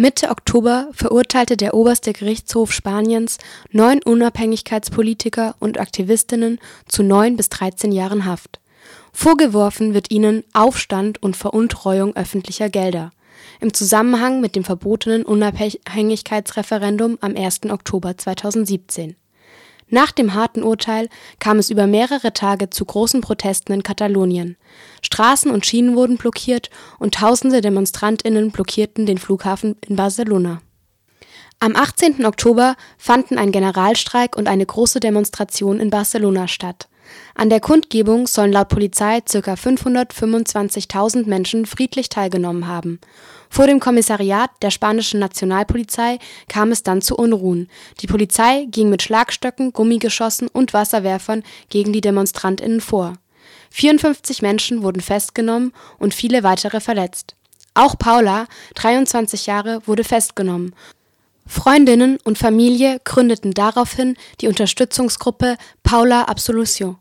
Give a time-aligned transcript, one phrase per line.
[0.00, 3.36] Mitte Oktober verurteilte der oberste Gerichtshof Spaniens
[3.72, 8.60] neun Unabhängigkeitspolitiker und Aktivistinnen zu neun bis 13 Jahren Haft.
[9.12, 13.10] Vorgeworfen wird ihnen Aufstand und Veruntreuung öffentlicher Gelder
[13.58, 17.62] im Zusammenhang mit dem verbotenen Unabhängigkeitsreferendum am 1.
[17.68, 19.16] Oktober 2017.
[19.90, 21.08] Nach dem harten Urteil
[21.38, 24.56] kam es über mehrere Tage zu großen Protesten in Katalonien.
[25.02, 26.68] Straßen und Schienen wurden blockiert
[26.98, 30.60] und tausende Demonstrantinnen blockierten den Flughafen in Barcelona.
[31.60, 32.24] Am 18.
[32.24, 36.88] Oktober fanden ein Generalstreik und eine große Demonstration in Barcelona statt.
[37.34, 39.54] An der Kundgebung sollen laut Polizei ca.
[39.54, 43.00] 525.000 Menschen friedlich teilgenommen haben.
[43.50, 47.68] Vor dem Kommissariat der spanischen Nationalpolizei kam es dann zu Unruhen.
[48.00, 53.14] Die Polizei ging mit Schlagstöcken, Gummigeschossen und Wasserwerfern gegen die Demonstrantinnen vor.
[53.70, 57.34] 54 Menschen wurden festgenommen und viele weitere verletzt.
[57.74, 60.74] Auch Paula, 23 Jahre, wurde festgenommen.
[61.46, 66.96] Freundinnen und Familie gründeten daraufhin die Unterstützungsgruppe Paula Absolution.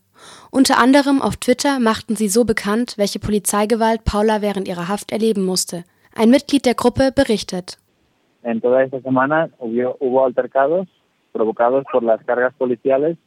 [0.52, 5.44] Unter anderem auf Twitter machten sie so bekannt, welche Polizeigewalt Paula während ihrer Haft erleben
[5.46, 5.84] musste.
[6.18, 7.78] Ein Mitglied der Gruppe berichtet.
[8.44, 10.88] En toda esta semana hubo altercados
[11.32, 13.18] provocados por las cargas policiales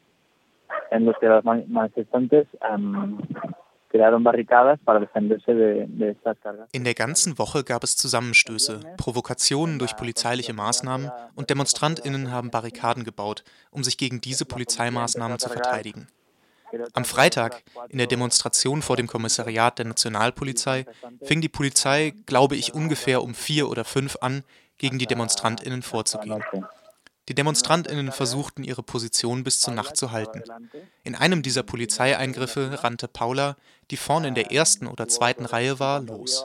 [0.91, 3.21] en los que los manifestantes um,
[3.93, 4.01] in
[6.85, 13.43] der ganzen Woche gab es Zusammenstöße, Provokationen durch polizeiliche Maßnahmen und Demonstrantinnen haben Barrikaden gebaut,
[13.73, 16.07] um sich gegen diese Polizeimaßnahmen zu verteidigen.
[16.93, 20.87] Am Freitag, in der Demonstration vor dem Kommissariat der Nationalpolizei,
[21.23, 24.45] fing die Polizei, glaube ich, ungefähr um vier oder fünf an,
[24.79, 26.43] gegen die Demonstrantinnen vorzugehen.
[27.29, 30.43] Die Demonstrantinnen versuchten ihre Position bis zur Nacht zu halten.
[31.05, 33.57] In einem dieser Polizeieingriffe rannte Paula,
[33.91, 36.45] die vorne in der ersten oder zweiten Reihe war, los.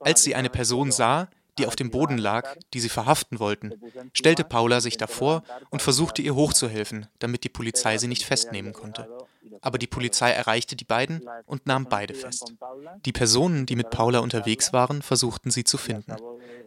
[0.00, 3.74] Als sie eine Person sah, die auf dem Boden lag, die sie verhaften wollten,
[4.12, 9.08] stellte Paula sich davor und versuchte ihr hochzuhelfen, damit die Polizei sie nicht festnehmen konnte
[9.60, 12.52] aber die Polizei erreichte die beiden und nahm beide fest.
[13.04, 16.16] Die Personen, die mit Paula unterwegs waren, versuchten sie zu finden.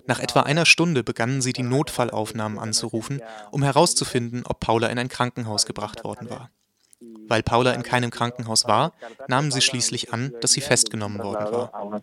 [0.05, 5.09] Nach etwa einer Stunde begannen sie die Notfallaufnahmen anzurufen, um herauszufinden, ob Paula in ein
[5.09, 6.49] Krankenhaus gebracht worden war.
[7.27, 8.93] Weil Paula in keinem Krankenhaus war,
[9.27, 12.01] nahmen sie schließlich an, dass sie festgenommen worden war.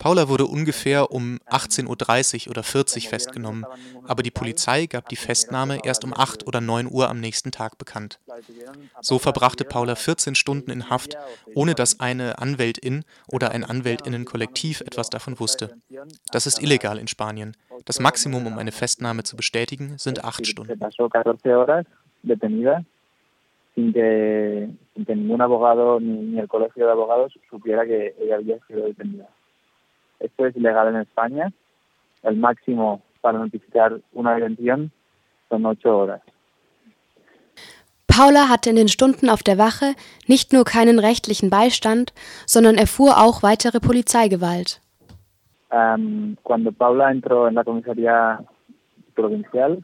[0.00, 3.66] Paula wurde ungefähr um 18.30 Uhr oder 40 Uhr festgenommen,
[4.08, 7.76] aber die Polizei gab die Festnahme erst um 8 oder 9 Uhr am nächsten Tag
[7.76, 8.18] bekannt.
[9.02, 11.18] So verbrachte Paula 14 Stunden in Haft,
[11.54, 15.76] ohne dass eine Anwältin oder ein Anwältinnenkollektiv etwas davon wusste.
[16.32, 17.54] Das ist illegal in Spanien.
[17.84, 20.80] Das Maximum, um eine Festnahme zu bestätigen, sind 8 Stunden.
[23.74, 28.36] sin que, sin que ningún abogado ni, ni el colegio de abogados supiera que ella
[28.36, 29.28] había sido detenida.
[30.20, 31.52] Esto es ilegal en España.
[32.22, 34.90] El máximo para notificar una detención
[35.48, 36.22] son ocho horas.
[38.06, 39.94] Paula hatte in den Stunden auf der Wache
[40.26, 42.12] nicht nur keinen rechtlichen Beistand,
[42.44, 44.80] sondern erfuhr auch weitere Polizeigewalt.
[45.70, 48.44] Um, cuando Paula entró en la comisaría
[49.14, 49.78] provincial,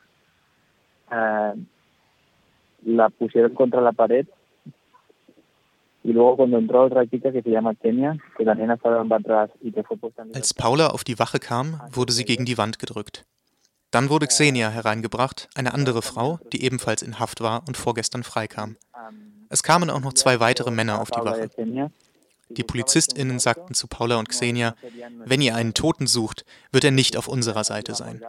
[1.12, 1.56] uh,
[2.82, 4.26] la pusieron contra la pared
[10.34, 13.24] als Paula auf die Wache kam, wurde sie gegen die Wand gedrückt.
[13.90, 18.76] Dann wurde Xenia hereingebracht, eine andere Frau, die ebenfalls in Haft war und vorgestern freikam.
[19.48, 21.48] Es kamen auch noch zwei weitere Männer auf die Wache.
[22.50, 24.74] Die PolizistInnen sagten zu Paula und Xenia,
[25.24, 28.22] wenn ihr einen Toten sucht, wird er nicht auf unserer Seite sein.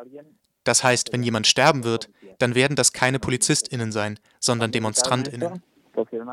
[0.64, 2.10] Das heißt, wenn jemand sterben wird,
[2.40, 5.62] dann werden das keine PolizistInnen sein, sondern DemonstrantInnen.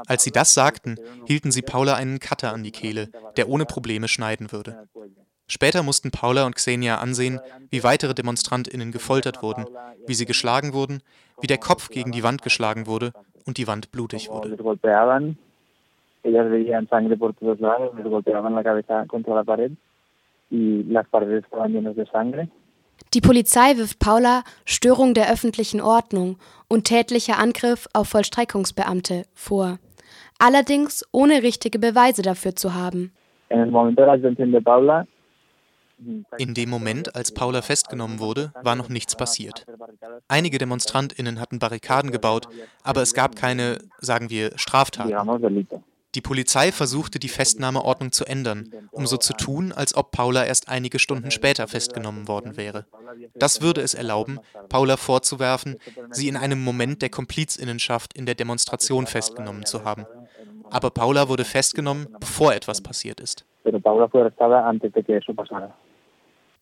[0.07, 4.09] Als sie das sagten, hielten sie Paula einen Cutter an die Kehle, der ohne Probleme
[4.09, 4.87] schneiden würde.
[5.47, 9.67] Später mussten Paula und Xenia ansehen, wie weitere DemonstrantInnen gefoltert wurden,
[10.07, 11.03] wie sie geschlagen wurden,
[11.41, 13.13] wie der Kopf gegen die Wand geschlagen wurde
[13.47, 14.57] und die Wand blutig wurde.
[23.15, 29.79] Die Polizei wirft Paula Störung der öffentlichen Ordnung und tätlicher Angriff auf Vollstreckungsbeamte vor,
[30.41, 33.13] allerdings ohne richtige Beweise dafür zu haben.
[36.39, 39.65] In dem Moment, als Paula festgenommen wurde, war noch nichts passiert.
[40.27, 42.49] Einige Demonstrantinnen hatten Barrikaden gebaut,
[42.83, 45.15] aber es gab keine, sagen wir, Straftaten.
[46.15, 50.69] Die Polizei versuchte, die Festnahmeordnung zu ändern, um so zu tun, als ob Paula erst
[50.69, 52.87] einige Stunden später festgenommen worden wäre.
[53.35, 54.39] Das würde es erlauben,
[54.69, 55.77] Paula vorzuwerfen,
[56.11, 60.07] sie in einem Moment der Komplizinnenschaft in der Demonstration festgenommen zu haben.
[60.71, 63.45] Aber Paula wurde festgenommen, bevor etwas passiert ist.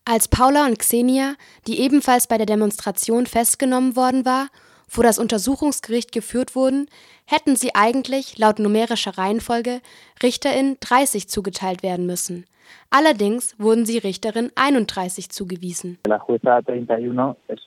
[0.04, 1.34] Als Paula und Xenia,
[1.66, 4.49] die ebenfalls bei der Demonstration festgenommen worden war,
[4.92, 6.86] vor das Untersuchungsgericht geführt wurden,
[7.24, 9.80] hätten sie eigentlich laut numerischer Reihenfolge
[10.22, 12.44] Richterin 30 zugeteilt werden müssen.
[12.90, 15.96] Allerdings wurden sie Richterin 31 zugewiesen.
[16.06, 17.10] La jueza 31
[17.48, 17.60] es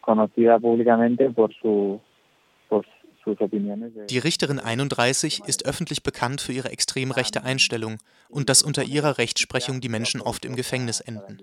[0.00, 2.00] conocida públicamente por su
[3.24, 7.98] die Richterin 31 ist öffentlich bekannt für ihre extrem rechte Einstellung
[8.28, 11.38] und dass unter ihrer Rechtsprechung die Menschen oft im Gefängnis enden.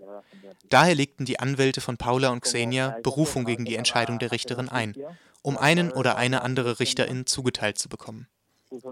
[0.70, 4.96] Daher legten die Anwälte von Paula und Xenia Berufung gegen die Entscheidung der Richterin ein,
[5.42, 8.28] um einen oder eine andere Richterin zugeteilt zu bekommen.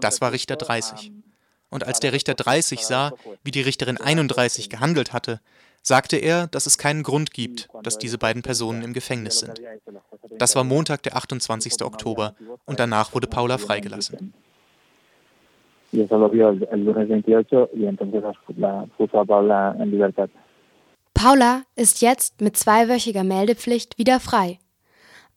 [0.00, 1.12] Das war Richter 30.
[1.70, 3.12] Und als der Richter 30 sah,
[3.44, 5.40] wie die Richterin 31 gehandelt hatte,
[5.82, 9.60] sagte er, dass es keinen Grund gibt, dass diese beiden Personen im Gefängnis sind.
[10.38, 11.82] Das war Montag, der 28.
[11.82, 12.34] Oktober,
[12.66, 14.34] und danach wurde Paula freigelassen.
[21.14, 24.58] Paula ist jetzt mit zweiwöchiger Meldepflicht wieder frei.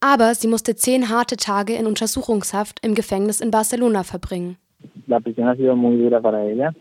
[0.01, 4.57] Aber sie musste zehn harte Tage in Untersuchungshaft im Gefängnis in Barcelona verbringen.
[5.07, 6.73] La prisión ha sido muy dura para ella.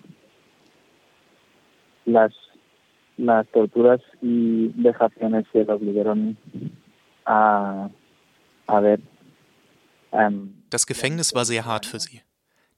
[2.07, 2.33] Las
[3.21, 6.37] las torturas y vejaciones que la obligaron
[7.25, 7.91] a,
[8.67, 9.01] a ver.
[10.13, 12.23] Ähm, das Gefängnis war sehr hart für sie.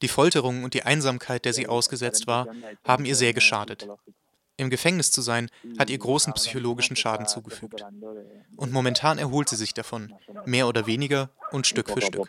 [0.03, 2.49] Die Folterung und die Einsamkeit, der sie ausgesetzt war,
[2.85, 3.89] haben ihr sehr geschadet.
[4.57, 5.49] Im Gefängnis zu sein,
[5.79, 7.85] hat ihr großen psychologischen Schaden zugefügt.
[8.57, 10.13] Und momentan erholt sie sich davon,
[10.45, 12.29] mehr oder weniger und Stück für Stück.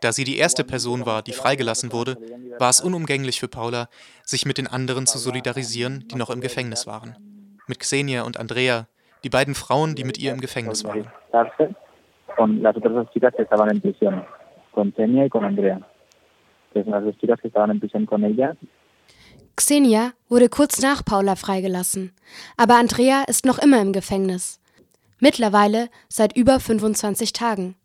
[0.00, 2.16] Da sie die erste Person war, die freigelassen wurde,
[2.58, 3.88] war es unumgänglich für Paula,
[4.24, 7.16] sich mit den anderen zu solidarisieren, die noch im Gefängnis waren.
[7.66, 8.86] Mit Xenia und Andrea,
[9.24, 11.06] die beiden Frauen, die mit ihr im Gefängnis waren.
[19.56, 22.12] Xenia wurde kurz nach Paula freigelassen,
[22.56, 24.60] aber Andrea ist noch immer im Gefängnis.
[25.18, 27.76] Mittlerweile seit über 25 Tagen.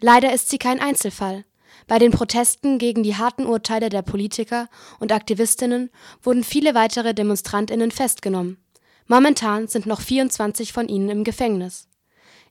[0.00, 1.44] Leider ist sie kein Einzelfall.
[1.86, 4.68] Bei den Protesten gegen die harten Urteile der Politiker
[5.00, 5.90] und Aktivistinnen
[6.22, 8.58] wurden viele weitere Demonstrantinnen festgenommen.
[9.06, 11.88] Momentan sind noch 24 von ihnen im Gefängnis.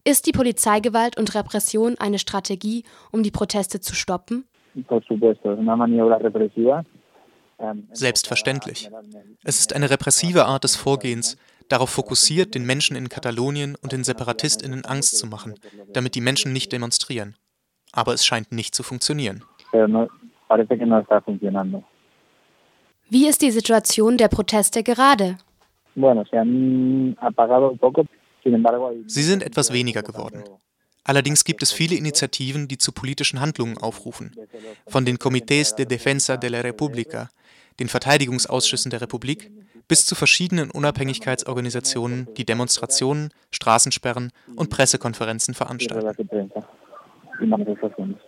[0.04, 4.46] Ist die Polizeigewalt und Repression eine Strategie, um die Proteste zu stoppen?
[7.94, 8.90] Selbstverständlich.
[9.44, 11.38] Es ist eine repressive Art des Vorgehens,
[11.70, 15.56] darauf fokussiert, den Menschen in Katalonien und den Separatistinnen Angst zu machen,
[15.94, 17.36] damit die Menschen nicht demonstrieren
[17.94, 19.44] aber es scheint nicht zu funktionieren.
[23.10, 25.38] Wie ist die Situation der Proteste gerade?
[29.08, 30.44] Sie sind etwas weniger geworden.
[31.06, 34.36] Allerdings gibt es viele Initiativen, die zu politischen Handlungen aufrufen.
[34.88, 37.30] Von den Comités de Defensa de la República,
[37.80, 39.52] den Verteidigungsausschüssen der Republik,
[39.88, 46.50] bis zu verschiedenen Unabhängigkeitsorganisationen, die Demonstrationen, Straßensperren und Pressekonferenzen veranstalten
[47.40, 48.20] die Manifestation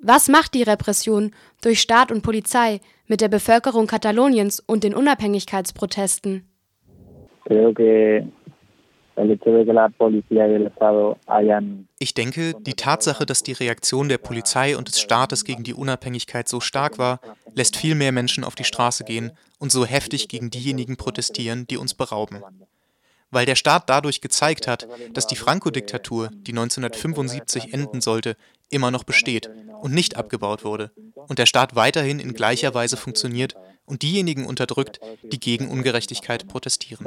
[0.00, 1.32] Was macht die Repression
[1.62, 6.46] durch Staat und Polizei mit der Bevölkerung Kataloniens und den Unabhängigkeitsprotesten?
[11.98, 16.48] Ich denke, die Tatsache, dass die Reaktion der Polizei und des Staates gegen die Unabhängigkeit
[16.48, 17.20] so stark war,
[17.54, 21.76] lässt viel mehr Menschen auf die Straße gehen und so heftig gegen diejenigen protestieren, die
[21.76, 22.42] uns berauben
[23.30, 28.36] weil der Staat dadurch gezeigt hat, dass die Franco-Diktatur, die 1975 enden sollte,
[28.70, 29.50] immer noch besteht
[29.82, 33.54] und nicht abgebaut wurde und der Staat weiterhin in gleicher Weise funktioniert
[33.86, 37.06] und diejenigen unterdrückt, die gegen Ungerechtigkeit protestieren.